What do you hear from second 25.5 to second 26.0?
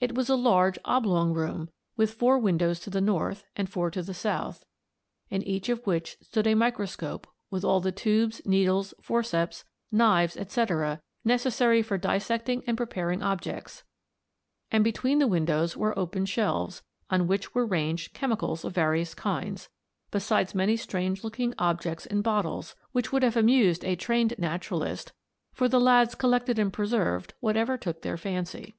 for the